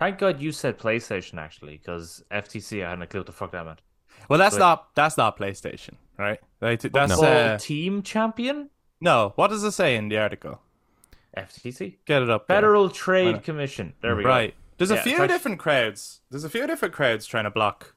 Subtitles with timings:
[0.00, 3.52] Thank God you said PlayStation actually, because FTC I hadn't a clue what the fuck
[3.52, 3.80] that meant.
[4.28, 6.40] Well, that's But- not that's not PlayStation, right?
[6.60, 8.70] Right, That's Football uh, team champion
[9.02, 9.32] no.
[9.36, 10.60] What does it say in the article?
[11.36, 12.46] FTC Get it up.
[12.48, 13.42] Federal Why Trade?
[13.44, 13.94] Commission.
[14.02, 14.28] There we go.
[14.28, 14.54] right.
[14.78, 16.22] There's a Yeah, few it's different crowds.
[16.30, 17.94] There's a few different crowds trying to block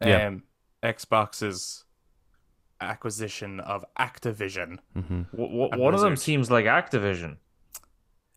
[0.00, 0.30] um, Yeah.
[0.82, 1.84] Xbox's
[2.80, 4.78] acquisition of Activision.
[4.94, 5.22] hmm.
[5.32, 7.36] W- w- And one of them seems like Activision.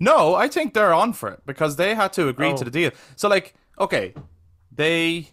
[0.01, 2.57] No, I think they're on for it because they had to agree Oh.
[2.57, 2.91] to the deal.
[3.15, 4.13] So, like, okay,
[4.71, 5.29] they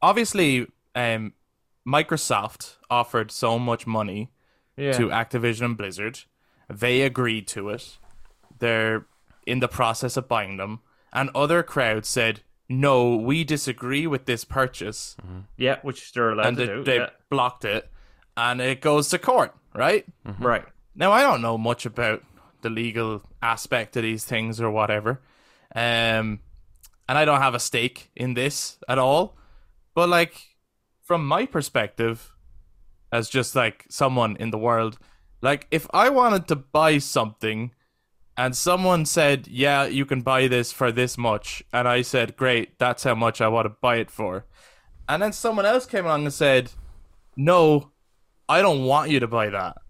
[0.00, 1.32] obviously um,
[1.86, 4.30] Microsoft offered so much money
[4.76, 4.92] Yeah.
[4.92, 6.20] to Activision and Blizzard.
[6.68, 7.98] They agreed to it.
[8.58, 9.06] They're
[9.46, 10.80] in the process of buying them,
[11.12, 15.16] and other crowds said, "No, we disagree with this purchase,"
[15.56, 16.84] yeah, which they're allowed and to they, do.
[16.84, 17.10] they yeah.
[17.28, 17.90] blocked it,
[18.36, 20.06] and it goes to court, right?
[20.38, 20.64] Right.
[20.94, 22.22] Now I don't know much about
[22.62, 25.20] the legal aspect of these things or whatever,
[25.74, 26.40] um,
[27.08, 29.36] and I don't have a stake in this at all.
[29.94, 30.56] But like,
[31.02, 32.32] from my perspective,
[33.12, 34.98] as just like someone in the world,
[35.42, 37.72] like if I wanted to buy something,
[38.36, 42.78] and someone said, "Yeah, you can buy this for this much," and I said, "Great,
[42.78, 44.46] that's how much I want to buy it for,"
[45.08, 46.72] and then someone else came along and said,
[47.36, 47.92] "No,
[48.48, 49.81] I don't want you to buy that."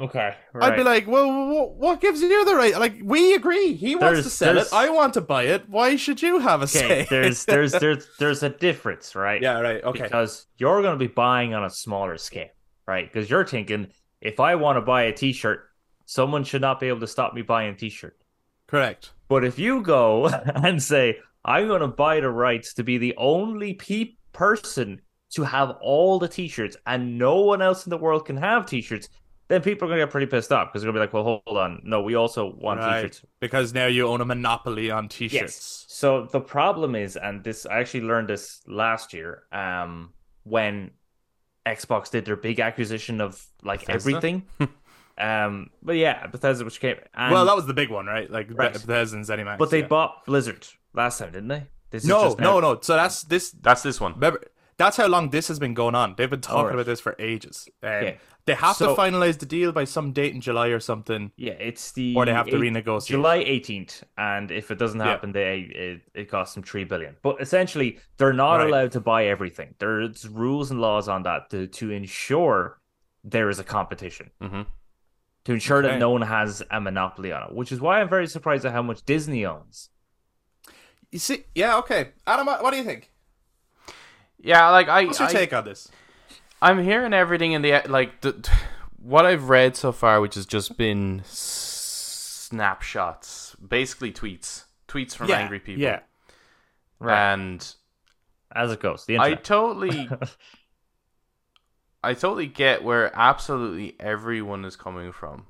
[0.00, 0.34] Okay.
[0.54, 0.72] Right.
[0.72, 2.78] I'd be like, well, wh- what gives you the right?
[2.78, 3.74] Like, we agree.
[3.74, 4.74] He wants to sell there's- it.
[4.74, 5.68] I want to buy it.
[5.68, 7.04] Why should you have a okay.
[7.04, 7.06] say?
[7.10, 9.42] There's there's there's there's a difference, right?
[9.42, 9.84] yeah, right.
[9.84, 10.02] Okay.
[10.04, 12.48] Because you're going to be buying on a smaller scale,
[12.86, 13.12] right?
[13.12, 13.88] Because you're thinking,
[14.20, 15.68] if I want to buy a T-shirt,
[16.06, 18.16] someone should not be able to stop me buying a T-shirt.
[18.66, 19.12] Correct.
[19.28, 23.14] But if you go and say, I'm going to buy the rights to be the
[23.16, 25.00] only pe- person
[25.34, 29.08] to have all the T-shirts, and no one else in the world can have T-shirts,
[29.50, 31.24] then people are going to get pretty pissed off because they're going to be like,
[31.26, 33.02] well, hold on, no, we also want Right.
[33.02, 33.22] T-shirts.
[33.40, 35.42] Because now you own a monopoly on t-shirts.
[35.56, 35.84] Yes.
[35.88, 40.12] So the problem is, and this I actually learned this last year, um,
[40.44, 40.92] when
[41.66, 43.92] Xbox did their big acquisition of like Bethesda?
[44.10, 44.46] everything.
[45.18, 48.30] um, but yeah, Bethesda, which came, and, well, that was the big one, right?
[48.30, 48.72] Like Right.
[48.72, 49.58] Bethesda and ZeniMax.
[49.58, 49.86] but they yeah.
[49.88, 51.66] bought Blizzard last time, didn't they?
[51.90, 52.80] This is no, just now- no, no.
[52.80, 53.50] So that's this.
[53.50, 54.14] That's this one.
[54.14, 54.40] Remember,
[54.76, 56.14] that's how long this has been going on.
[56.16, 56.74] They've been talking Alright.
[56.74, 57.68] about this for ages.
[57.82, 58.18] Um, Okay.
[58.46, 61.52] They have So- to finalize the deal by some date in July or something, Yeah,
[61.52, 63.06] it's the or they have to eight- renegotiate.
[63.06, 65.06] July eighteenth, and if it doesn't Yeah.
[65.06, 67.16] happen, they it, it costs them three billion.
[67.22, 68.66] But essentially, they're not Right.
[68.68, 69.74] allowed to buy everything.
[69.78, 72.80] There's rules and laws on that to to ensure
[73.22, 74.30] there is a competition.
[74.40, 74.62] hmm
[75.44, 75.88] to ensure Okay.
[75.88, 78.72] that no one has a monopoly on it, which is why I'm very surprised at
[78.72, 79.88] how much Disney owns.
[81.10, 81.44] You see?
[81.54, 81.78] Yeah.
[81.78, 82.10] Okay.
[82.26, 83.10] Adam, what what do you think?
[84.38, 85.88] Yeah, like I, What's your I take on this?
[86.62, 88.48] I'm hearing everything in the like the
[89.02, 91.22] what I've read so far, which has just been
[92.50, 95.38] snapshots, basically tweets, tweets from yeah.
[95.38, 95.82] angry people.
[95.82, 96.00] Yeah.
[96.98, 97.32] Right.
[97.32, 97.74] And
[98.54, 100.10] As it goes, the I totally,
[102.02, 105.46] I totally get where absolutely everyone is coming from,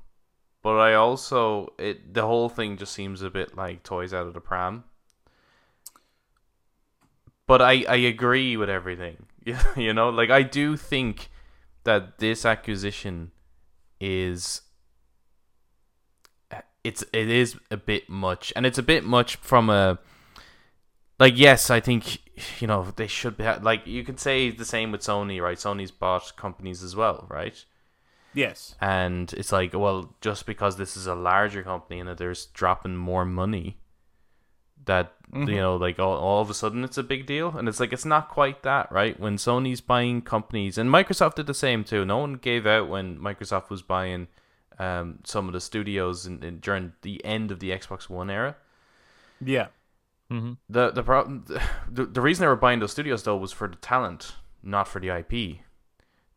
[0.61, 4.33] but I also it the whole thing just seems a bit like toys out of
[4.33, 4.85] the pram.
[7.47, 9.25] But I I agree with everything.
[9.75, 11.29] you know, like I do think
[11.83, 13.31] that this acquisition
[13.99, 14.61] is
[16.51, 19.99] eh, it's it is a bit much and it's a bit much from a
[21.19, 22.17] like yes i think
[22.59, 25.91] you know they should be like you could say the same with sony right sony's
[25.91, 27.65] bought companies as well right
[28.33, 28.75] Yes.
[28.79, 32.95] and it's like well just because this is a larger company and that there's dropping
[32.95, 33.80] more money
[34.85, 37.55] that you know like all, all of a sudden it's a big deal.
[37.57, 39.19] And it's like it's not quite that right?
[39.19, 42.05] When sony's buying companies and microsoft did the same too.
[42.05, 44.27] No one gave out when microsoft was buying
[44.79, 48.55] um, some of the studios in, in, during the end of the xbox one era.
[49.43, 49.67] Yeah.
[50.69, 51.45] the the problem
[51.89, 54.99] the, the reason they were buying those studios though was for the talent not for
[54.99, 55.61] the ip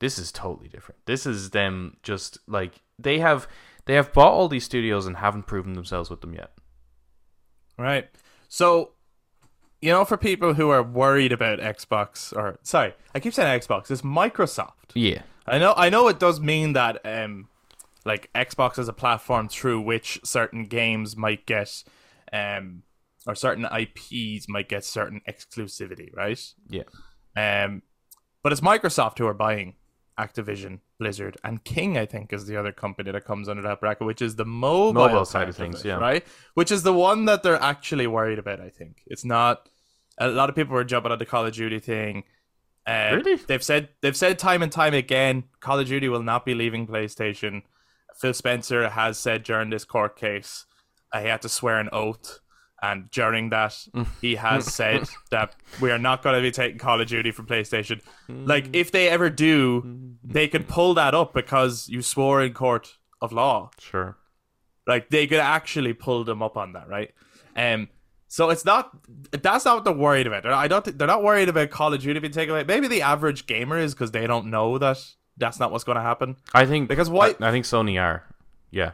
[0.04, 1.00] this is totally different.
[1.06, 3.48] This is them just like they have
[3.86, 6.52] they have bought all these studios and haven't proven themselves with them yet.
[7.78, 8.08] Right.
[8.54, 8.92] So,
[9.82, 13.90] you know, for people who are worried about Xbox, or sorry, I keep saying Xbox,
[13.90, 14.92] it's Microsoft.
[14.94, 17.48] yeah I know, I know, it does mean that, um,
[18.04, 21.82] like Xbox is a platform through which certain games might get,
[22.32, 22.84] um,
[23.26, 26.40] or certain IPs might get certain exclusivity, right?
[26.68, 26.84] yeah
[27.36, 27.82] Um,
[28.44, 29.74] but it's Microsoft who are buying
[30.16, 31.98] Activision, Blizzard, and King.
[31.98, 34.92] I think is the other company that comes under that bracket, which is the mobile,
[34.92, 35.96] Mobile side of things, it, yeah.
[35.96, 36.24] right.
[36.54, 38.60] Which is the one that they're actually worried about.
[38.60, 39.68] I think it's not.
[40.18, 42.24] A lot of people were jumping on the Call of Duty thing.
[42.86, 43.36] Uh, Really?
[43.36, 46.86] They've said they've said time and time again, Call of Duty will not be leaving
[46.86, 47.62] PlayStation.
[48.16, 50.66] Phil Spencer has said during this court case,
[51.12, 52.40] uh, he had to swear an oath
[52.90, 53.74] and during that,
[54.20, 57.46] he has said that we are not going to be taking Call of Duty from
[57.46, 58.00] PlayStation.
[58.28, 62.96] Like, if they ever do, they could pull that up because you swore in court
[63.20, 63.70] of law.
[63.78, 64.16] Sure.
[64.86, 67.10] Like, they could actually pull them up on that, right?
[67.56, 67.88] Um,
[68.28, 68.90] so it's not
[69.42, 70.44] that's not what they're worried about.
[70.46, 72.64] I don't think they're not worried about Call of Duty being taken away.
[72.64, 74.98] Maybe the average gamer is because they don't know that
[75.36, 76.36] that's not what's going to happen.
[76.52, 78.24] I think Because why- I, I think Sony are.
[78.72, 78.92] Yeah.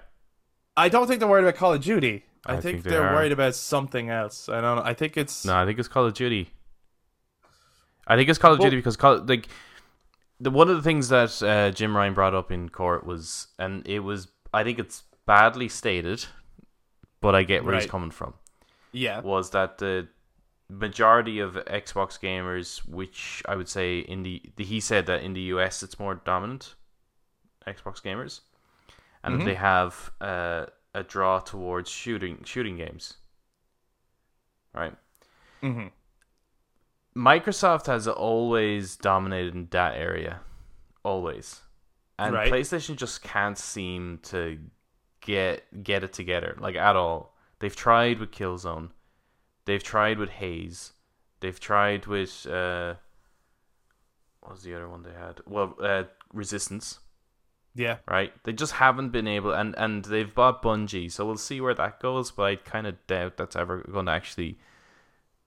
[0.77, 2.25] I don't think they're worried about Call of Duty.
[2.47, 3.15] I, I think, think they they're are.
[3.15, 4.49] worried about something else.
[4.49, 4.83] I don't know.
[4.83, 6.51] I think it's No, I think it's Call of Duty.
[8.07, 9.49] I think it's Call of Well- Duty because Call, like
[10.41, 13.87] the one of the things that uh, Jim Ryan brought up in court was, and
[13.87, 16.25] it was, I think it's badly stated,
[17.21, 18.35] but I get where he's coming from.
[18.93, 19.21] yeah.
[19.21, 20.09] Was that the
[20.71, 25.35] majority of Xbox gamers, which I would say in the, the he said that in
[25.35, 26.75] the US it's more dominant,
[27.67, 28.41] Xbox gamers,
[29.23, 29.45] and that Mhm.
[29.47, 33.15] they have uh, a draw towards shooting shooting games.
[34.75, 34.97] Right.
[35.61, 35.89] hmm
[37.17, 40.41] Microsoft has always dominated in that area,
[41.03, 41.61] always,
[42.19, 42.53] and Right.
[42.53, 44.59] PlayStation just can't seem to
[45.21, 47.37] get get it together like at all.
[47.59, 48.91] They've tried with Killzone,
[49.65, 50.93] they've tried with Haze,
[51.41, 52.95] they've tried with uh,
[54.41, 55.41] what was the other one they had?
[55.47, 57.01] Well, uh, Resistance,
[57.75, 57.99] Yeah.
[58.09, 58.33] right?
[58.45, 62.01] They just haven't been able, and and they've bought Bungie, so we'll see where that
[62.01, 62.31] goes.
[62.31, 64.59] But I kind of doubt that's ever going to actually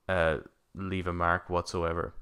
[0.08, 0.38] uh,
[0.74, 2.14] leave a mark whatsoever.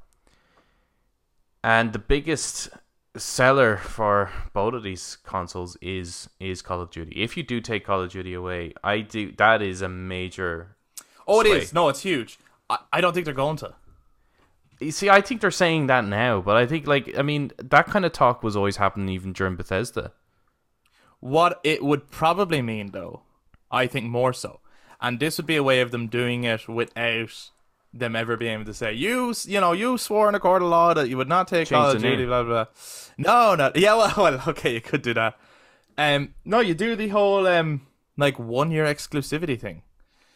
[1.64, 2.70] And the biggest
[3.16, 7.22] seller for both of these consoles is is Call of Duty.
[7.22, 10.76] If you do take Call of Duty away, I do that is a major.
[11.28, 11.58] Oh, it Sway.
[11.58, 11.72] is.
[11.72, 12.38] No, it's huge.
[12.68, 13.74] I, I don't think they're going to.
[14.82, 17.86] You see, I think they're saying that now, but I think like I mean that
[17.86, 20.12] kind of talk was always happening even during Bethesda.
[21.20, 23.22] What it would probably mean, though,
[23.70, 24.60] I think more so,
[25.00, 27.50] and this would be a way of them doing it without
[27.94, 30.68] them ever being able to say, "You, you know, you swore in a court of
[30.68, 32.64] law that you would not take Change Call the of Duty." Blah blah.
[32.64, 32.66] blah.
[33.18, 35.38] No, no, yeah, well, well, okay, you could do that.
[35.96, 37.86] Um, no, you do the whole um
[38.16, 39.82] like one year exclusivity thing.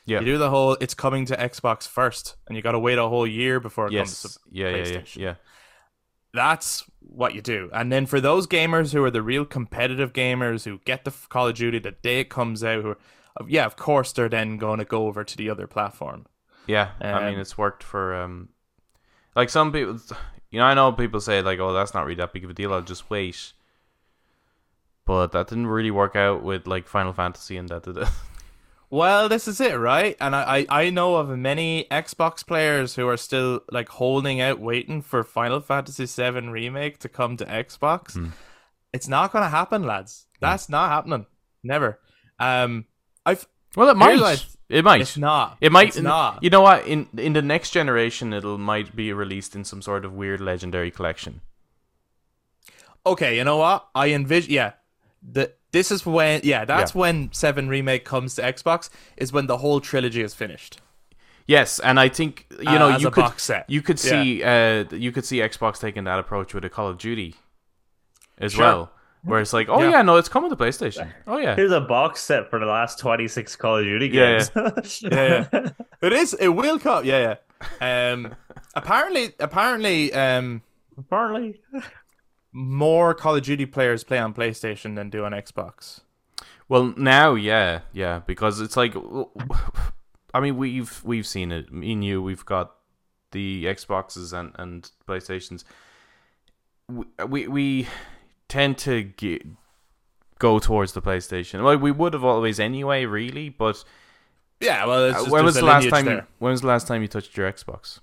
[0.07, 0.21] Yeah.
[0.21, 3.07] You do the whole it's coming to Xbox first, and you got to wait a
[3.09, 4.23] whole year before it Yes.
[4.23, 5.17] comes to Yeah, yeah, yeah, PlayStation.
[5.17, 5.35] yeah.
[6.33, 7.71] That's what you do.
[7.73, 11.49] And then for those gamers who are the real competitive gamers who get the Call
[11.49, 12.99] of Duty the day it comes out, who are,
[13.49, 16.27] yeah, of course they're then going to go over to the other platform.
[16.67, 18.51] Yeah, I mean Um, it's worked for um,
[19.35, 19.99] like some people.
[20.51, 22.55] You know, I know people say like, "Oh, that's not really that big of a
[22.55, 22.73] deal.
[22.73, 23.53] I'll just wait."
[25.05, 28.09] But that didn't really work out with like Final Fantasy and that did it.
[28.89, 30.17] Well, this is it, right?
[30.21, 34.61] And I, I, I know of many Xbox players who are still like holding out,
[34.61, 38.13] waiting for Final Fantasy VII remake to come to Xbox.
[38.13, 38.29] Hmm.
[38.93, 40.27] It's not going to happen, lads.
[40.41, 41.27] That's not happening.
[41.65, 41.99] Never.
[42.39, 42.87] Um,
[43.25, 43.47] I've.
[43.75, 44.47] well, it might.
[44.69, 45.01] It might.
[45.01, 45.59] It's not.
[45.61, 46.43] It might It's not.
[46.43, 46.87] You know what?
[46.87, 50.91] In in the next generation, it'll might be released in some sort of weird legendary
[50.91, 51.41] collection.
[53.05, 53.89] okay, you know what?
[53.95, 54.53] I envision.
[54.53, 54.73] Yeah,
[55.23, 56.41] the this is when.
[56.43, 57.01] Yeah, that's Yeah.
[57.01, 58.89] when Seven remake comes to Xbox.
[59.17, 60.81] Is when the whole trilogy is finished.
[61.47, 63.69] Yes, and I think you Uh, know as you could box set.
[63.69, 64.11] you could Yeah.
[64.11, 67.35] see uh you could see Xbox taking that approach with a Call of Duty
[68.39, 68.65] as Sure.
[68.65, 68.91] well,
[69.23, 69.91] where it's like, oh Yeah.
[69.91, 71.13] yeah, no, it's coming to PlayStation.
[71.27, 75.03] Oh yeah, Here's a box set for the last 26 Call of Duty Yeah, games.
[75.03, 75.69] Yeah, yeah.
[76.03, 76.35] It is.
[76.35, 77.05] It will come.
[77.05, 77.37] Yeah,
[77.81, 78.13] yeah.
[78.13, 78.35] Um,
[78.75, 80.63] apparently, apparently, um,
[80.99, 81.61] Apparently.
[82.57, 86.01] More Call of Duty players play on PlayStation than do on Xbox.
[86.71, 88.95] Well, now, yeah, yeah, because it's like,
[90.33, 91.71] I mean, we've we've seen it.
[91.71, 92.75] Me and you, we've got
[93.33, 95.65] the Xboxes and and PlayStations.
[96.89, 97.89] We we, we
[98.49, 99.47] tend to get,
[100.39, 101.63] go towards the PlayStation.
[101.63, 103.51] Like we would have always anyway, really.
[103.51, 103.85] But
[104.61, 106.07] Yeah, well, it's uh, just, when was the last time?
[106.07, 106.27] there.
[106.39, 108.01] When was the last time you touched your Xbox?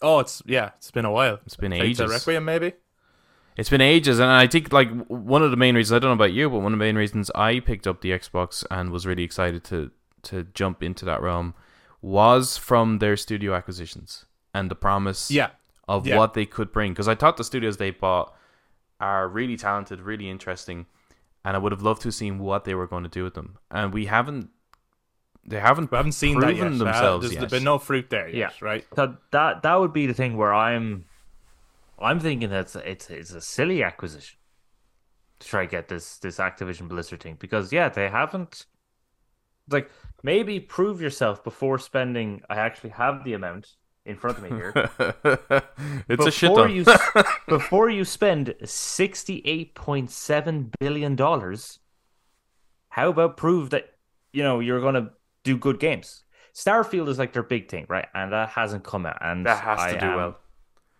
[0.00, 1.40] Oh, it's yeah, it's been a while.
[1.44, 2.10] It's been Take the ages.
[2.10, 2.72] Requiem, maybe.
[3.56, 6.24] It's been ages, and I think like one of the main reasons I don't know
[6.24, 9.06] about you, but one of the main reasons I picked up the Xbox and was
[9.06, 9.90] really excited to
[10.24, 11.54] to jump into that realm
[12.02, 15.50] was from their studio acquisitions and the promise Yeah,
[15.88, 16.16] of yeah.
[16.18, 16.92] what they could bring.
[16.92, 18.34] Because I thought the studios they bought
[19.00, 20.86] are really talented, really interesting,
[21.44, 23.34] and I would have loved to have seen what they were going to do with
[23.34, 23.58] them.
[23.70, 24.50] And we haven't,
[25.46, 26.60] they haven't, we haven't seen that yet.
[26.62, 27.50] proven Uh, themselves There's yet.
[27.50, 28.66] been no fruit there yet, Yeah.
[28.68, 28.84] right?
[28.96, 31.04] So that that would be the thing where I'm
[31.98, 34.38] I'm thinking that it's it's, it's a silly acquisition
[35.40, 38.66] to try to get this this Activision Blizzard thing because yeah they haven't
[39.70, 39.90] like
[40.22, 43.74] maybe prove yourself before spending I actually have the amount
[44.04, 44.72] in front of me here
[46.08, 46.76] it's a shit before ton.
[46.76, 46.84] you
[47.48, 51.80] before you spend 68.7 billion dollars
[52.90, 53.96] how about prove that
[54.32, 55.10] you know you're going to
[55.42, 56.22] do good games
[56.54, 58.06] Starfield is like their big thing, right?
[58.14, 60.38] And that hasn't come out, and That has to I do am- well.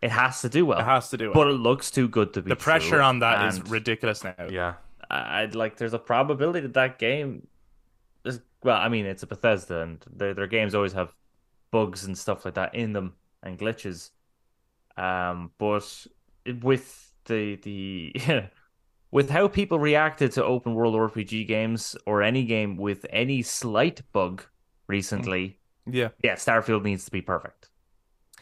[0.06, 1.34] It has to do well, It has to do it.
[1.34, 2.48] but it looks too good to be.
[2.50, 4.34] the pressure true, on that is ridiculous now.
[4.50, 4.74] Yeah.
[5.10, 5.76] I'd like.
[5.76, 7.46] There's a probability that that game
[8.24, 8.76] is well.
[8.86, 11.10] I mean, it's a Bethesda, and their their games always have
[11.70, 14.10] bugs and stuff like that in them and glitches.
[14.96, 15.86] Um, but
[16.62, 18.12] with the the
[19.10, 24.02] with how people reacted to open world RPG games or any game with any slight
[24.12, 24.44] bug
[24.88, 26.08] recently, Yeah.
[26.24, 27.70] yeah, Starfield needs to be perfect.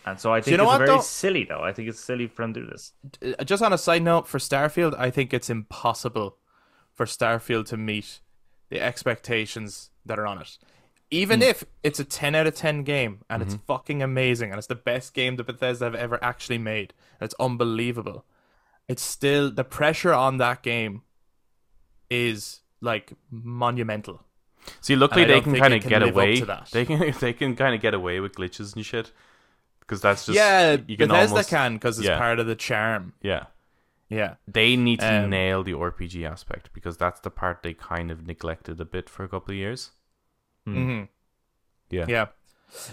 [0.07, 1.01] And so I Do you think know it's what, very though?
[1.03, 1.61] silly, though.
[1.63, 2.93] I think it's silly for them to do this.
[3.39, 6.37] Uh, just on a side note for Starfield, I think it's impossible
[6.93, 8.21] for Starfield to meet
[8.69, 10.59] the expectations that are on it.
[11.11, 14.67] Even if it's a 10 out of 10 game and it's fucking amazing and it's
[14.67, 18.25] the best game that Bethesda have ever actually made, it's unbelievable.
[18.89, 21.03] It's still the pressure on that game
[22.11, 24.23] is like monumental.
[24.81, 26.43] See, luckily they can kind of get away.
[26.73, 29.13] They can they can kind of get away with glitches and shit
[29.87, 32.19] because that's just yeah, You can Bethesda almost, can because it's yeah.
[32.19, 33.15] part of the charm.
[33.23, 33.47] yeah.
[34.11, 34.35] Yeah.
[34.47, 38.27] They need to Um, nail the RPG aspect because that's the part they kind of
[38.27, 39.91] neglected a bit for a couple of years.
[40.65, 41.05] hmm
[41.91, 42.05] Yeah.
[42.09, 42.27] Yeah.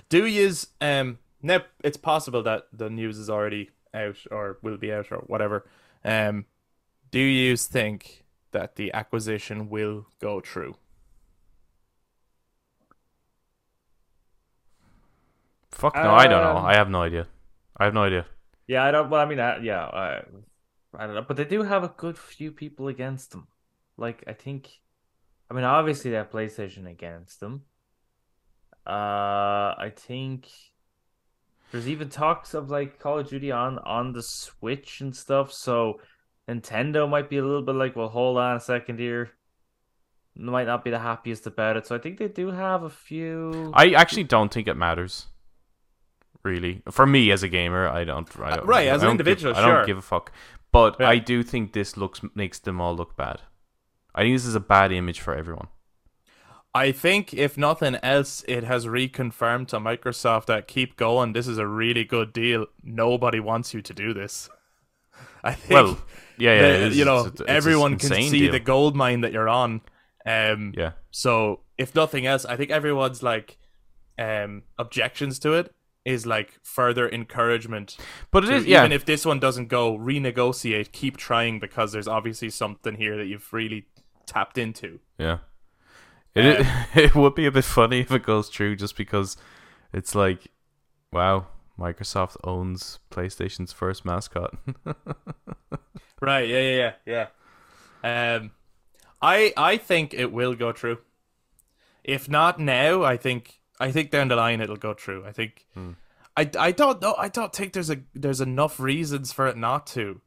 [0.10, 4.92] Do yous um now it's possible that the news is already out or will be
[4.92, 5.68] out or whatever.
[6.04, 6.46] Um
[7.12, 10.76] do you think that the acquisition will go through?
[15.82, 16.58] Fuck no, I don't know.
[16.58, 17.26] Um, I have no idea.
[17.76, 18.28] I have no idea.
[18.68, 19.10] Yeah, I don't.
[19.10, 20.22] Well, I mean, I, yeah, I,
[20.96, 23.48] I don't know, but they do have a good few people against them.
[23.98, 24.70] Like, I think,
[25.50, 27.64] I mean, obviously they have PlayStation against them.
[28.86, 30.50] Uh, I think
[31.72, 35.52] there's even talks of like Call of Duty on on the Switch and stuff.
[35.52, 36.00] So
[36.48, 39.32] Nintendo might be a little bit like, well, hold on a second here.
[40.36, 41.88] Might not be the happiest about it.
[41.88, 43.72] So I think they do have a few.
[43.74, 45.26] I actually don't think it matters.
[46.44, 48.28] Really, for me as a gamer, I don't.
[48.40, 50.32] I don't right, as an don't give- individual, I don't give a fuck.
[50.72, 51.10] But Yeah.
[51.10, 53.42] I do think this looks makes them all look bad.
[54.16, 55.68] I think this is a bad image for everyone.
[56.74, 61.58] I think if nothing else it has reconfirmed to Microsoft that keep going, this is
[61.58, 62.66] a really good deal.
[62.82, 64.50] Nobody wants you to do this.
[65.44, 65.98] I think Well,
[66.38, 66.62] yeah, yeah.
[66.62, 68.52] the- is- you know, it's it's everyone can see deal.
[68.54, 69.82] the gold mine that you're on.
[70.26, 73.58] Um Yeah, So if nothing else, I think everyone's like
[74.18, 75.74] um objections to it
[76.06, 77.98] is like further encouragement.
[78.32, 78.66] but it is.
[78.66, 83.18] Yeah, Even if this one doesn't go, renegotiate, keep trying because there's obviously something here
[83.18, 83.86] that you've really
[84.26, 85.00] tapped into.
[85.18, 85.40] Yeah.
[86.34, 89.38] It, Um, it would be a bit funny if it goes through just because
[89.94, 90.48] it's like,
[91.12, 94.56] wow, Microsoft owns PlayStation's first mascot.
[96.22, 97.28] Right, yeah, yeah, yeah,
[98.04, 98.36] yeah.
[98.36, 98.52] Um
[99.22, 101.00] I I think it will go through.
[102.04, 105.26] If not now, I think I think down the line it'll go through.
[105.26, 105.92] I think hmm.
[106.38, 109.88] I, I don't know I don't think there's a there's enough reasons for it not
[109.88, 110.22] to.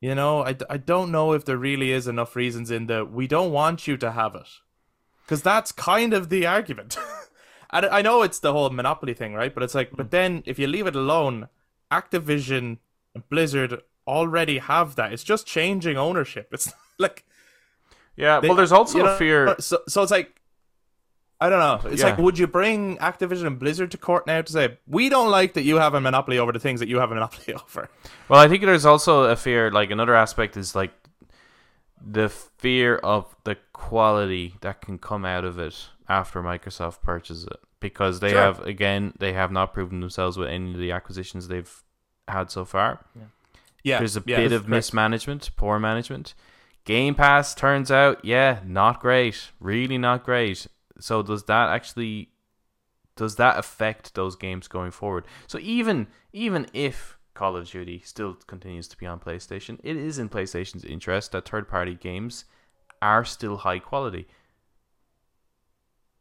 [0.00, 3.26] You know, I, I don't know if there really is enough reasons in the we
[3.26, 4.48] don't want you to have it.
[5.26, 6.96] Cuz that's kind of the argument.
[7.70, 9.52] and I know it's the whole monopoly thing, right?
[9.52, 11.48] But it's like but then if you leave it alone,
[11.90, 12.78] Activision
[13.14, 15.12] and Blizzard already have that.
[15.12, 16.48] It's just changing ownership.
[16.52, 17.24] It's like
[18.16, 19.56] yeah, they- well, there's also you know, fear.
[19.58, 20.40] So, so it's like,
[21.40, 21.90] I don't know.
[21.90, 22.10] It's Yeah.
[22.10, 25.54] like, would you bring Activision and Blizzard to court now to say we don't like
[25.54, 27.88] that you have a monopoly over the things that you have a monopoly over?
[28.28, 29.70] Well, I think there's also a fear.
[29.70, 30.92] Like another aspect is like
[32.06, 37.58] the fear of the quality that can come out of it after Microsoft purchases it,
[37.80, 38.40] because they Sure.
[38.40, 41.82] have again they have not proven themselves with any of the acquisitions they've
[42.28, 43.00] had so far.
[43.82, 44.68] Yeah, There's a yeah, bit of correct.
[44.70, 46.34] mismanagement, poor management.
[46.84, 50.66] Game Pass turns out, yeah, not great, really not great.
[51.00, 52.30] So does that actually
[53.16, 55.26] does that affect those games going forward?
[55.46, 60.18] So even even if Call of Duty still continues to be on PlayStation, it is
[60.18, 62.44] in PlayStation's interest that third party games
[63.02, 64.26] are still high quality.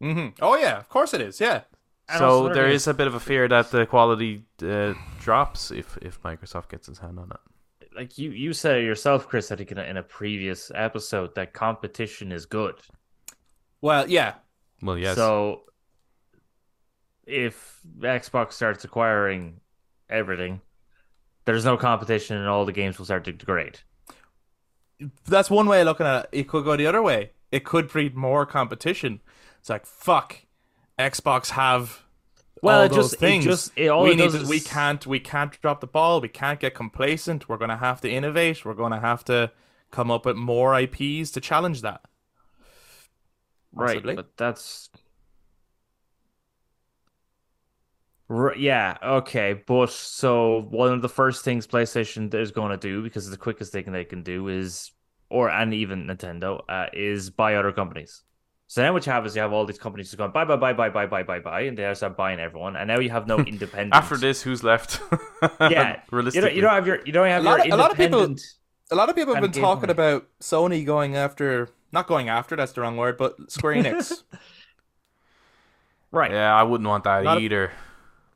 [0.02, 0.44] Mm-hmm.
[0.44, 1.40] Oh yeah, of course it is.
[1.40, 1.62] Yeah,
[2.10, 5.72] And so there there is a bit of a fear that the quality uh, drops
[5.72, 7.96] if if Microsoft gets its hand on it.
[7.96, 11.54] like you you said yourself, Chris, I think in a, in a previous episode that
[11.54, 12.76] competition is good.
[13.82, 14.34] well, yeah,
[14.84, 15.16] Well, yes.
[15.16, 15.62] So
[17.26, 19.62] if Xbox starts acquiring
[20.10, 20.62] everything,
[21.46, 23.80] there's no competition and all the games will start to degrade.
[25.26, 26.30] that's one way of looking at it.
[26.32, 27.32] It could go the other way.
[27.52, 29.20] It could breed more competition.
[29.60, 30.38] It's like fuck,
[30.98, 32.04] Xbox have
[32.62, 33.44] Well, all it those just- it things.
[33.46, 35.88] just- it- all we it need does to, is- we can't we can't drop the
[35.88, 36.22] ball.
[36.22, 37.50] We can't get complacent.
[37.50, 38.64] We're gonna have to innovate.
[38.64, 39.52] We're gonna have to
[39.92, 42.02] come up with more IPs to challenge that.
[43.76, 44.16] Possibly.
[44.16, 44.90] Right, but that's
[48.30, 53.04] R- yeah, okay, but so one of the first things PlayStation is going to do
[53.04, 54.92] because it's the quickest thing they can do is,
[55.30, 58.24] or and even Nintendo uh, is buy other companies.
[58.68, 60.56] So now what you have is you have all these companies just going buy, buy,
[60.56, 63.28] buy, buy, buy, buy, buy, buy, and they start buying everyone, and now you have
[63.28, 63.94] no independent.
[63.94, 65.00] After this, who's left?
[65.60, 67.82] yeah, you don't, you don't have your, you don't have A lot your of- a
[67.84, 68.36] lot of people-
[68.92, 72.74] A lot of people have been talking about Sony going after, not going after, that's
[72.74, 74.24] the wrong word, but Square Enix.
[76.12, 76.32] right.
[76.32, 77.72] Yeah, I wouldn't want that Lot of- either.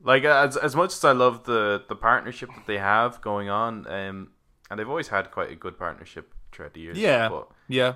[0.03, 3.87] Like as as much as I love the the partnership that they have going on,
[3.87, 4.29] um,
[4.69, 6.97] and they've always had quite a good partnership throughout the years.
[6.99, 7.29] Yeah.
[7.29, 7.95] but yeah.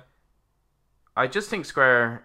[1.16, 2.24] I just think Square,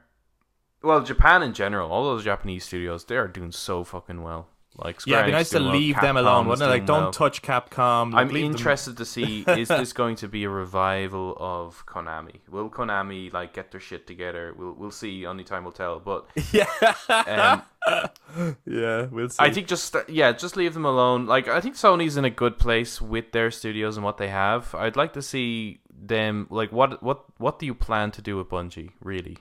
[0.82, 4.48] well, Japan in general, all those Japanese studios, they are doing so fucking well.
[4.80, 6.70] Like Square Yeah, it'd be nice to leave them alone, wouldn't it?
[6.72, 7.12] Like, don't well.
[7.12, 8.14] touch Capcom.
[8.14, 11.84] like, I'm leave them- interested to see is this going to be a revival of
[11.88, 12.42] Konami?
[12.50, 14.54] Will Konami like get their shit together?
[14.56, 15.26] We'll we'll see.
[15.26, 16.00] Only time will tell.
[16.00, 16.68] But Yeah.
[17.10, 17.64] um,
[18.66, 19.38] yeah, we'll see.
[19.44, 21.26] I think just yeah, just leave them alone.
[21.26, 24.76] Like I think Sony's in a good place with their studios and what they have.
[24.76, 28.48] I'd like to see them like what what what do you plan to do with
[28.50, 29.38] Bungie really?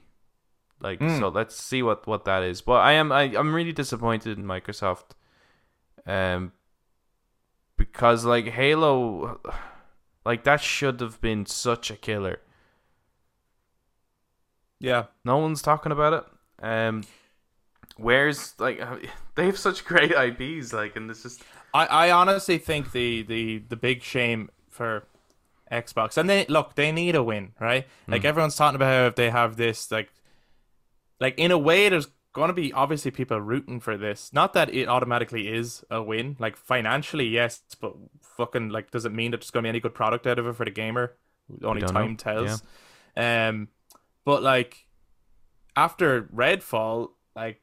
[0.80, 1.18] Like Mm.
[1.18, 2.62] so let's see what what that is.
[2.62, 5.10] But I am I I'm really disappointed in Microsoft
[6.06, 6.52] um
[7.76, 9.40] because like Halo
[10.24, 12.40] like that should have been such a killer.
[14.78, 15.04] Yeah.
[15.24, 16.64] No one's talking about it.
[16.64, 17.02] Um
[17.96, 18.80] where's like
[19.34, 21.42] they have such great IPs like and this just
[21.74, 25.04] I, I honestly think the, the, the big shame for
[25.70, 29.16] Xbox and they look they need a win right like everyone's talking about how if
[29.16, 30.12] they have this like
[31.20, 34.72] like in a way there's going to be obviously people rooting for this not that
[34.72, 39.38] it automatically is a win like financially yes but fucking like does it mean that
[39.40, 41.14] there's going to be any good product out of it for the gamer
[41.64, 42.16] only time know.
[42.16, 42.62] tells
[43.16, 43.68] um
[44.24, 44.86] but like
[45.74, 47.60] after redfall like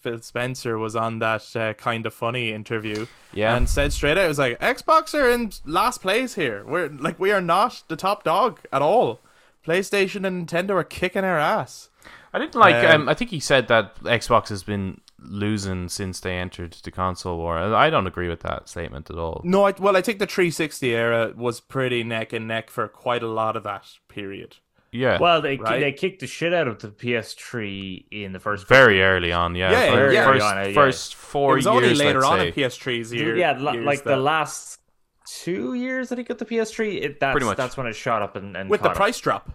[0.00, 3.56] Phil Spencer was on that uh, Kinda Funny interview Yeah.
[3.56, 6.64] and said straight out, it was like Xbox are in last place here.
[6.64, 9.18] We're like we are not the top dog at all.
[9.66, 11.87] PlayStation and Nintendo are kicking our ass.
[12.32, 12.74] I didn't like.
[12.84, 16.90] Um, Um, I think he said that Xbox has been losing since they entered the
[16.90, 17.58] console war.
[17.58, 19.40] I don't agree with that statement at all.
[19.44, 23.22] No, I, well, I think the 360 era was pretty neck and neck for quite
[23.22, 24.56] a lot of that period.
[24.92, 25.80] Yeah, Well, they Right?
[25.80, 29.54] they kicked the shit out of the PS3 in the first very early on.
[29.54, 30.24] Yeah, Yeah, Fir- yeah.
[30.24, 30.72] First, on, yeah.
[30.74, 31.74] first four it was years.
[31.76, 32.46] only later on say.
[32.48, 33.36] in PS3's year.
[33.36, 34.80] yeah, la- years like the last
[35.26, 37.02] two years that he got the PS3.
[37.02, 37.56] It, that's Pretty much.
[37.58, 38.96] that's when it shot up and, and with the caught up.
[38.96, 39.50] price drop.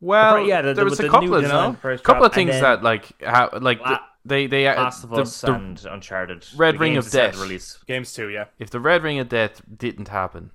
[0.00, 2.62] Well, Yeah, the- there was with a couple of design first couple of things then
[2.62, 5.84] that like how like the, La- they they uh, Last of the- Us the- and
[5.90, 6.46] Uncharted.
[6.56, 7.38] Red the Ring of Death.
[7.38, 7.78] release.
[7.86, 8.28] Games too.
[8.28, 8.46] yeah.
[8.58, 10.50] if the Red Ring of Death didn't happen,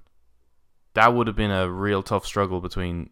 [0.93, 3.09] that would have been a real tough struggle between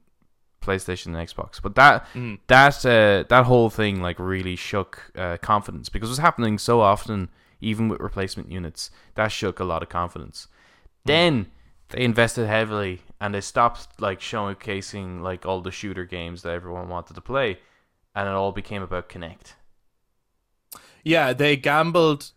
[0.61, 1.61] PlayStation and Xbox.
[1.61, 2.39] But that Mm.
[2.47, 6.81] that uh, that whole thing like really shook uh, confidence because it was happening so
[6.81, 7.29] often,
[7.61, 8.89] even with replacement units.
[9.15, 10.47] That shook a lot of confidence.
[11.05, 11.47] Then
[11.93, 16.89] they invested heavily and they stopped like showcasing like all the shooter games that everyone
[16.89, 17.59] wanted to play,
[18.15, 19.53] and it all became about Kinect.
[21.03, 22.31] Yeah, they gambled.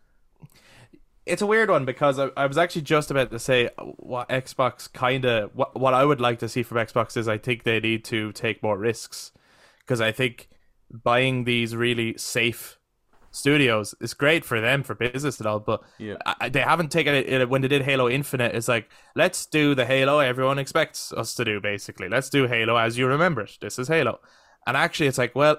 [1.25, 4.93] It's a weird one because I, I was actually just about to say what Xbox
[4.93, 7.81] kind of what what I would like to see from Xbox is I think they
[7.81, 9.33] need to take more risks
[9.81, 10.51] because I think
[10.91, 12.79] buying these really safe
[13.37, 16.17] studios It's great for them for business and all, but Yeah.
[16.25, 18.55] I, they haven't taken it, it when they did Halo Infinite.
[18.55, 21.61] It's like let's do the Halo everyone expects us to do.
[21.61, 23.59] Basically, let's do Halo as you remember it.
[23.61, 24.21] This is Halo,
[24.67, 25.59] and actually, it's like well,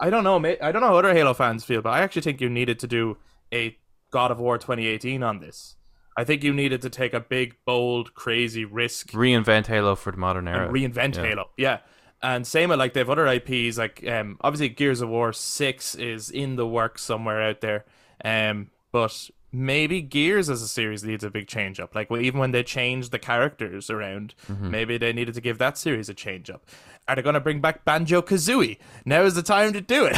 [0.00, 0.36] I don't know.
[0.36, 2.86] I don't know how other Halo fans feel, but I actually think you needed to
[2.86, 3.16] do
[3.52, 3.76] a
[4.10, 5.76] God of War 2018 on this.
[6.18, 10.16] I think you needed to take a big, bold, crazy risk Reinvent Halo for the
[10.16, 10.68] modern era.
[10.72, 11.22] reinvent Yeah.
[11.22, 11.50] Halo.
[11.58, 11.78] Yeah.
[12.22, 15.94] And same with like they have other IPs like um obviously Gears of War six
[15.94, 17.84] is in the works somewhere out there.
[18.24, 21.94] Um but maybe Gears as a series needs a big change up.
[21.94, 24.70] Like well, even when they changed the characters around, Mm-hmm.
[24.70, 26.64] maybe they needed to give that series a change up.
[27.06, 28.78] Are they gonna bring back Banjo Kazooie?
[29.04, 30.16] Now is the time to do it.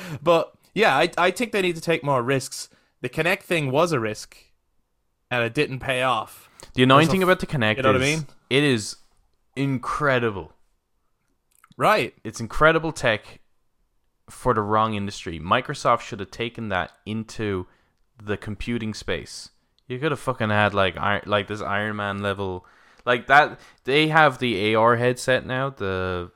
[0.22, 2.68] but yeah, I I think they need to take more risks.
[3.02, 4.36] The Kinect thing was a risk
[5.30, 6.48] and it didn't pay off.
[6.74, 8.26] The annoying thing about the Kinect you know what I mean?
[8.50, 8.96] it is
[9.56, 10.52] incredible.
[11.76, 12.14] Right.
[12.24, 13.40] It's incredible tech
[14.30, 15.38] for the wrong industry.
[15.38, 17.66] Microsoft should have taken that into
[18.22, 19.50] the computing space.
[19.88, 22.66] You could have fucking had like Iron, like this Iron Man level,
[23.04, 23.60] like that.
[23.84, 26.30] They have the AR headset now, the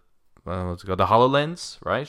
[0.46, 2.08] uh, what's it called, the Hololens, right?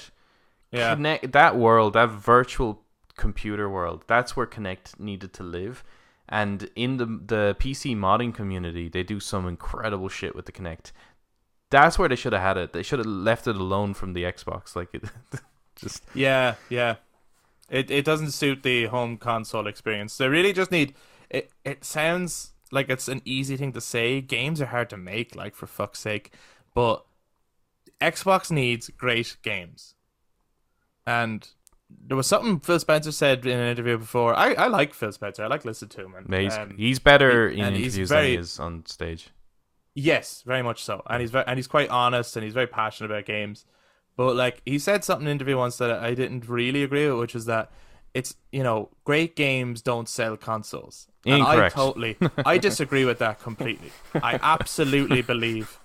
[0.72, 0.94] Yeah.
[0.94, 2.84] Connect that world, that virtual
[3.18, 4.04] computer world.
[4.08, 5.84] That's where Kinect needed to live.
[6.30, 10.92] And in the the PC modding community, they do some incredible shit with the Kinect.
[11.72, 12.74] That's where they should have had it.
[12.74, 14.76] They should have left it alone from the Xbox.
[14.76, 15.04] Like it,
[15.76, 16.96] just Yeah, yeah.
[17.70, 20.16] It it doesn't suit the home console experience.
[20.18, 20.94] They really just need
[21.30, 21.50] it.
[21.66, 24.22] It sounds like it's an easy thing to say.
[24.22, 26.34] Games are hard to make, like for fuck's sake.
[26.76, 27.04] But
[28.02, 29.96] Xbox needs great games,
[31.08, 31.48] and
[31.90, 34.34] there was something Phil Spencer said in an interview before.
[34.34, 35.44] I, I like Phil Spencer.
[35.44, 36.16] I like listening to him.
[36.16, 39.30] And, He's, um, he's better in interviews very- than he is on stage.
[39.94, 43.12] Yes, very much so, and he's very, and he's quite honest, and he's very passionate
[43.12, 43.66] about games.
[44.16, 47.20] But like he said something in an interview once that I didn't really agree with,
[47.20, 47.72] which is that
[48.14, 51.08] it's you know great games don't sell consoles.
[51.26, 53.92] And I totally, I disagree with that completely.
[54.16, 55.78] I absolutely believe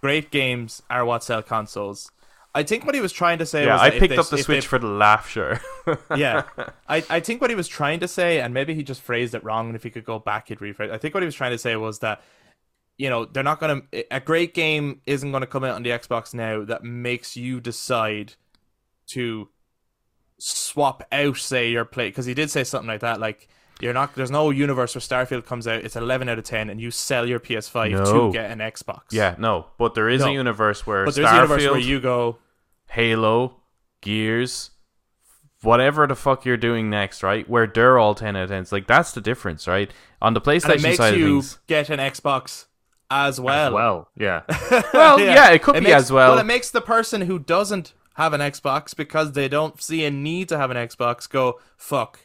[0.00, 2.10] great games are what sell consoles.
[2.54, 4.38] I think what he was trying to say Yeah, was I picked they- up the
[4.38, 5.60] Switch they- for the laugh, sure.
[6.16, 6.44] yeah,
[6.88, 9.42] I, I think what he was trying to say, and maybe he just phrased it
[9.44, 10.90] wrong, and if he could go back, he'd rephrase.
[10.90, 12.22] I think what he was trying to say was that,
[13.02, 13.82] you know, they're not gonna.
[14.12, 18.34] A great game isn't gonna come out on the Xbox now that makes you decide
[19.08, 19.48] to
[20.38, 22.08] swap out, say, your play.
[22.10, 23.48] Because he did say something like that, like
[23.80, 24.14] you're not.
[24.14, 25.82] There's no universe where Starfield comes out.
[25.84, 28.04] It's 11 out of 10, and you sell your PS5 No.
[28.28, 29.00] to get an Xbox.
[29.10, 30.28] yeah, no, but there is No.
[30.28, 32.38] a universe where but there's Starfield, a universe where you go.
[32.90, 33.56] Halo,
[34.00, 34.70] Gears,
[35.62, 37.48] whatever the fuck you're doing next, right?
[37.48, 38.70] Where they're all 10 out of 10s.
[38.70, 39.90] Like, that's the difference, right?
[40.20, 41.58] On the And it PlayStation makes side of you things.
[41.66, 42.66] get an Xbox
[43.12, 43.66] as well.
[43.68, 44.42] As well, yeah.
[44.94, 46.30] Well, yeah, it could be makes, as well.
[46.32, 50.10] Well, it makes the person who doesn't have an Xbox because they don't see a
[50.10, 52.20] need to have an Xbox go, fuck,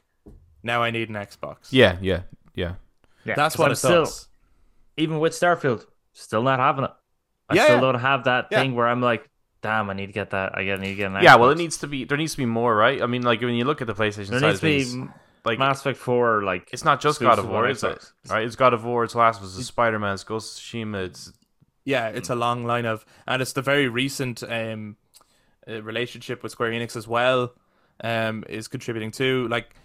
[0.63, 1.67] now I need an Xbox.
[1.71, 2.21] Yeah, yeah,
[2.56, 2.73] yeah.
[3.26, 3.36] yeah.
[3.36, 4.28] That's 'cause what I'm it still, does.
[4.97, 6.91] even with Starfield, still not having it.
[7.50, 7.82] I Yeah, still yeah.
[7.82, 8.60] don't have that Yeah.
[8.62, 9.30] thing where I'm like,
[9.62, 10.58] damn, I need to get that.
[10.58, 11.21] I get- need to get an Xbox.
[11.23, 12.04] Yeah, well, it needs to be.
[12.04, 13.02] There needs to be more, right?
[13.02, 14.84] I mean, like when you look at the PlayStation There side needs of to be
[14.84, 15.10] things,
[15.45, 18.12] like Mass Effect 4, like it's not just God of War, is it?
[18.30, 18.45] Right?
[18.45, 21.06] It's God of War, it's Last of Us, it's Spider Man, it's Ghost of Tsushima,
[21.06, 21.32] it's
[21.86, 24.97] Yeah, it's a long line of, and it's the very recent um,
[25.67, 27.54] uh, relationship with Square Enix as well,
[28.04, 29.47] um, is contributing to.
[29.47, 29.76] Like,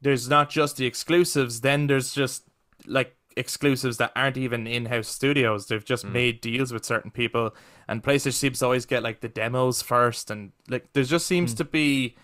[0.00, 2.44] there's not just the exclusives, then there's just
[2.86, 5.66] like exclusives that aren't even in-house studios.
[5.66, 7.54] They've just made deals with certain people,
[7.88, 11.54] and PlayStation seems to always get like the demos first, and like there just seems
[11.54, 12.16] to be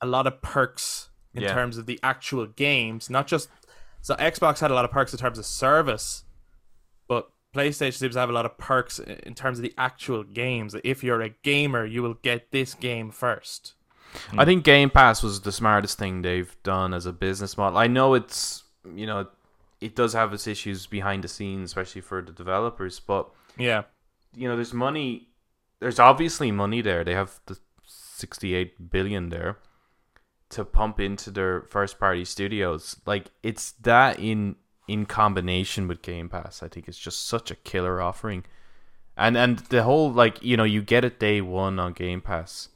[0.00, 1.52] a lot of perks in Yeah.
[1.54, 3.48] terms of the actual games, not just.
[4.02, 6.24] So Xbox had a lot of perks in terms of service,
[7.06, 10.74] but PlayStation seems to have a lot of perks in terms of the actual games.
[10.84, 13.74] If you're a gamer, you will get this game first.
[14.36, 17.78] I think Game Pass was the smartest thing they've done as a business model.
[17.78, 18.64] I know it's
[18.94, 19.28] you know
[19.80, 23.82] it does have its issues behind the scenes, especially for the developers, but Yeah,
[24.34, 25.28] you know there's money.
[25.78, 27.04] There's obviously money there.
[27.04, 29.58] They have the 68 billion there
[30.50, 32.96] to pump into their first party studios.
[33.06, 34.56] Like it's that in
[34.88, 36.62] in combination with Game Pass.
[36.62, 38.44] I think it's just such a killer offering.
[39.16, 42.68] And and the whole like you know you get it day one on Game Pass.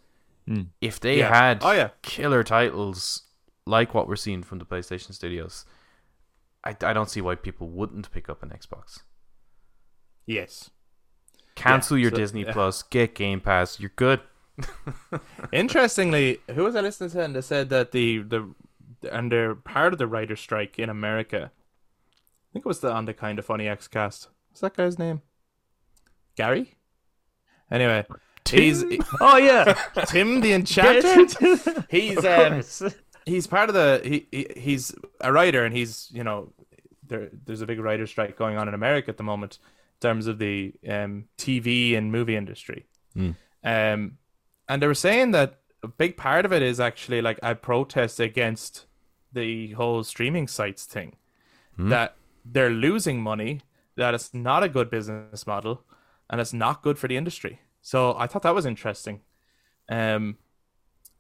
[0.47, 0.63] Hmm.
[0.81, 1.35] If they Yeah.
[1.35, 1.91] had Oh, yeah.
[2.03, 3.23] killer titles
[3.67, 5.65] like what we're seeing from the PlayStation studios,
[6.63, 9.01] I, I don't see why people wouldn't pick up an Xbox.
[10.27, 10.71] yes.
[11.55, 12.53] Cancel your so- Disney yeah.
[12.53, 14.21] Plus, get Game Pass, you're good.
[15.53, 17.23] Interestingly, who was I listening to?
[17.23, 18.55] And they said that the the
[19.11, 21.51] and they're part of the writer strike in America.
[21.53, 24.29] I think it was the on the Kinda Funny Xcast.
[24.49, 25.23] What's that guy's name?
[26.37, 26.75] Gary.
[27.71, 28.05] Anyway,
[28.49, 28.85] he's
[29.21, 29.75] oh yeah,
[30.07, 31.85] Tim the Enchanter.
[31.91, 32.63] He's um,
[33.25, 36.53] he's part of the he, he he's a writer and he's you know
[37.07, 40.27] there there's a big writer strike going on in America at the moment in terms
[40.27, 42.87] of the um TV and movie industry.
[43.17, 43.37] Mm.
[43.65, 44.19] Um
[44.69, 48.19] and they were saying that a big part of it is actually like a protest
[48.21, 48.87] against
[49.33, 51.17] the whole streaming sites thing.
[51.77, 53.61] That they're losing money,
[53.97, 55.83] that it's not a good business model
[56.31, 57.61] and it's not good for the industry.
[57.83, 59.21] So I thought that was interesting.
[59.89, 60.39] Um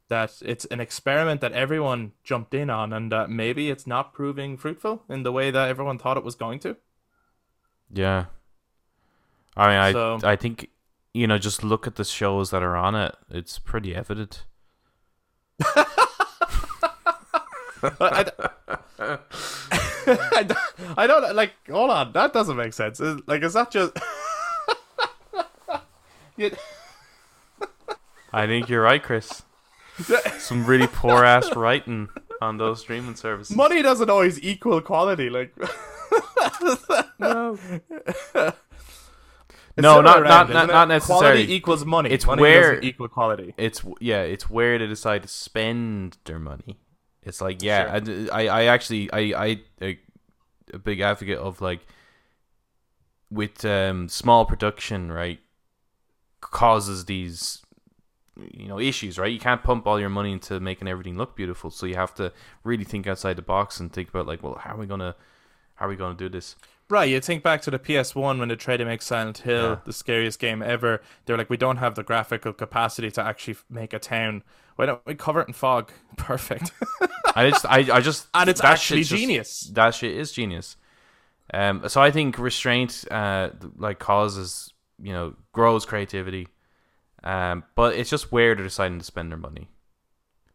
[0.09, 4.57] that it's an experiment that everyone jumped in on and that maybe it's not proving
[4.57, 6.76] fruitful in the way that everyone thought it was going to.
[7.90, 8.26] Yeah.
[9.57, 10.68] I mean, I So- I think
[11.14, 13.14] you know, just look at the shows that are on it.
[13.31, 14.44] It's pretty evident.
[15.64, 15.85] I,
[18.98, 19.18] I,
[20.09, 20.59] I don't-
[20.96, 21.53] I don't like.
[21.70, 23.00] Hold on, that doesn't make sense.
[23.00, 23.92] Is- Like, is that just?
[28.33, 29.42] I think you're right, Chris.
[30.38, 32.09] Some really poor ass writing
[32.40, 33.55] on those streaming services.
[33.57, 35.31] Money doesn't always equal quality.
[35.31, 35.55] Like,
[37.18, 37.57] No,
[39.76, 41.20] It's no, not not not, isn't necessarily.
[41.46, 42.10] Quality equals money.
[42.10, 43.54] It's money where- equal quality.
[43.56, 46.78] it's yeah, it's where they decide to spend their money.
[47.22, 48.28] It's like yeah, Sure.
[48.32, 49.98] I, I, I actually I I a,
[50.72, 51.80] a big advocate of like
[53.30, 55.40] with um small production right
[56.40, 57.62] causes these
[58.52, 59.32] you know issues, right?
[59.32, 62.32] You can't pump all your money into making everything look beautiful, so you have to
[62.62, 65.14] really think outside the box and think about like, well, how are we gonna
[65.76, 66.56] how are we gonna do this?
[66.90, 69.77] Right, you think back to the PS1 when they tried to make Silent Hill Yeah.
[69.87, 71.01] the scariest game ever.
[71.25, 74.42] They're like, we don't have the graphical capacity to actually make a town.
[74.77, 75.90] Why don't we cover it in fog?
[76.16, 76.73] Perfect.
[77.35, 79.61] I just I, I just And it's actually just- genius.
[79.75, 80.77] that shit is genius.
[81.53, 86.49] Um, so I think restraint uh like causes you know grows creativity,
[87.23, 89.68] um, but it's just where they're deciding to spend their money.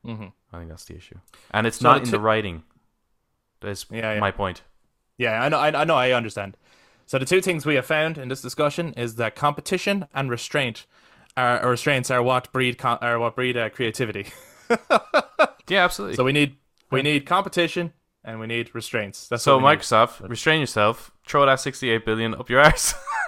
[0.04, 1.18] hmm I think that's the issue,
[1.52, 2.63] and it's So not in ti- the writing.
[3.62, 4.20] That's Yeah, yeah.
[4.20, 4.63] my point.
[5.19, 6.58] Yeah, I know, I, I know, I understand.
[7.05, 10.86] So the two things we have found in this discussion is that competition and restraint
[11.38, 14.27] are or restraints are what breed are what breed uh, creativity.
[15.69, 16.15] Yeah, absolutely.
[16.15, 16.58] So we need
[16.89, 19.27] we need competition and we need restraints.
[19.27, 19.79] That's So we need.
[19.79, 21.12] Microsoft, restrain yourself.
[21.27, 22.95] Throw that sixty-eight billion up your ass.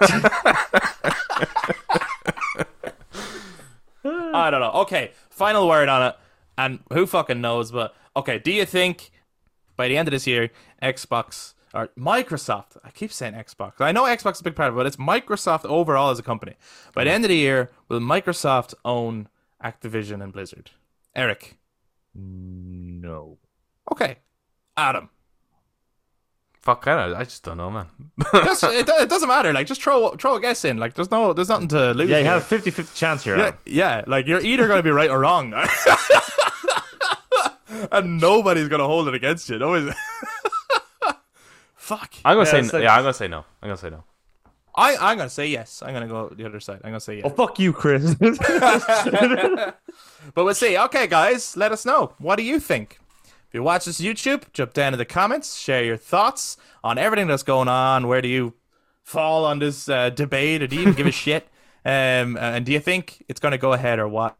[4.04, 4.72] I don't know.
[4.82, 6.16] Okay, final word on it,
[6.58, 7.70] and who fucking knows?
[7.70, 9.12] But okay, do you think
[9.76, 10.50] by the end of this year,
[10.82, 12.76] Xbox or Microsoft?
[12.84, 13.74] I keep saying Xbox.
[13.80, 16.22] I know Xbox is a big part of it, but it's Microsoft overall as a
[16.22, 16.54] company.
[16.94, 19.28] By the end of the year, will Microsoft own
[19.64, 20.70] Activision and Blizzard?
[21.14, 21.56] Eric.
[22.14, 23.38] No.
[23.90, 24.16] Okay,
[24.76, 25.08] Adam.
[26.60, 27.86] Fuck, I, don't- I just don't know, man.
[28.34, 29.52] It, it doesn't matter.
[29.52, 30.76] Like, just throw throw a guess in.
[30.76, 32.08] Like, there's no, there's nothing to lose.
[32.08, 32.32] Yeah, you here.
[32.34, 33.36] have 50 50 chance here.
[33.36, 33.58] Yeah, Adam.
[33.66, 35.52] yeah, like you're either going to be right or wrong.
[37.92, 39.58] and nobody's going to hold it against you.
[39.58, 39.92] Nobody's...
[41.82, 42.14] Fuck.
[42.24, 42.68] I'm gonna Yeah, say no.
[42.78, 42.94] like- yeah.
[42.96, 43.38] I'm gonna say no.
[43.60, 44.04] I'm gonna say no.
[44.74, 45.82] I, I'm going to say yes.
[45.84, 46.76] I'm going to go the other side.
[46.82, 47.24] I'm going to say yes.
[47.26, 48.14] Oh, fuck you, Chris.
[48.20, 49.74] but
[50.34, 50.78] we'll see.
[50.78, 52.14] Okay, guys, let us know.
[52.18, 52.98] What do you think?
[53.48, 57.26] If you watch this YouTube, jump down in the comments, share your thoughts on everything
[57.26, 58.08] that's going on.
[58.08, 58.54] Where do you
[59.02, 61.48] fall on this uh, debate, or do you even give a shit?
[61.84, 64.36] Um, and do you think it's going to go ahead or what?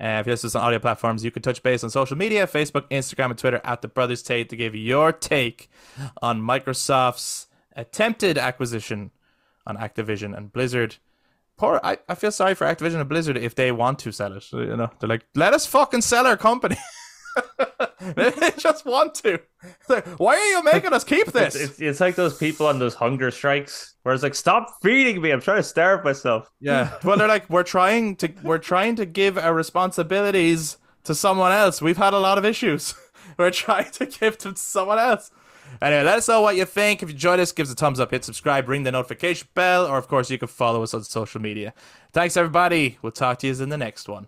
[0.00, 2.88] Uh, if you listen on audio platforms, you can touch base on social media Facebook,
[2.90, 5.68] Instagram, and Twitter at the Brothers Take to give your take
[6.22, 9.10] on Microsoft's attempted acquisition
[9.66, 10.96] on Activision and Blizzard.
[11.56, 14.44] Poor, I, I feel sorry for Activision and Blizzard if they want to sell it.
[14.52, 16.76] You know, they're like, let us fucking sell our company.
[18.16, 19.40] they just want to.
[19.88, 21.54] Like, Why are you making us keep this?
[21.54, 25.20] it's, it's, it's like those people on those hunger strikes where it's like, stop feeding
[25.20, 25.30] me.
[25.30, 26.50] I'm trying to starve myself.
[26.60, 26.92] Yeah.
[27.04, 31.80] Well, they're like, we're trying to we're trying to give our responsibilities to someone else.
[31.80, 32.94] We've had a lot of issues.
[33.38, 35.30] We're trying to give them to someone else.
[35.80, 37.02] Anyway, let us know what you think.
[37.02, 39.86] If you enjoyed this, give us a thumbs up, hit subscribe, ring the notification bell,
[39.86, 41.72] or of course you can follow us on social media.
[42.12, 42.98] Thanks everybody.
[43.02, 44.26] We'll talk to you in the next one.